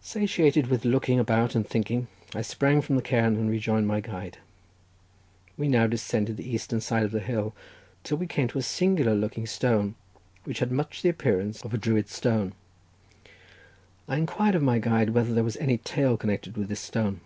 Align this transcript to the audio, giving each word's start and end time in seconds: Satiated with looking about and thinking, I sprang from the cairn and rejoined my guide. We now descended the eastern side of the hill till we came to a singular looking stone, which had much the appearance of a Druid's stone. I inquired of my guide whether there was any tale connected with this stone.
Satiated 0.00 0.68
with 0.68 0.84
looking 0.84 1.18
about 1.18 1.56
and 1.56 1.66
thinking, 1.66 2.06
I 2.36 2.42
sprang 2.42 2.82
from 2.82 2.94
the 2.94 3.02
cairn 3.02 3.34
and 3.34 3.50
rejoined 3.50 3.88
my 3.88 3.98
guide. 4.00 4.38
We 5.58 5.66
now 5.66 5.88
descended 5.88 6.36
the 6.36 6.48
eastern 6.48 6.80
side 6.80 7.02
of 7.02 7.10
the 7.10 7.18
hill 7.18 7.52
till 8.04 8.16
we 8.16 8.28
came 8.28 8.46
to 8.46 8.58
a 8.58 8.62
singular 8.62 9.12
looking 9.16 9.44
stone, 9.44 9.96
which 10.44 10.60
had 10.60 10.70
much 10.70 11.02
the 11.02 11.08
appearance 11.08 11.64
of 11.64 11.74
a 11.74 11.78
Druid's 11.78 12.14
stone. 12.14 12.52
I 14.06 14.18
inquired 14.18 14.54
of 14.54 14.62
my 14.62 14.78
guide 14.78 15.10
whether 15.10 15.34
there 15.34 15.42
was 15.42 15.56
any 15.56 15.78
tale 15.78 16.16
connected 16.16 16.56
with 16.56 16.68
this 16.68 16.78
stone. 16.78 17.20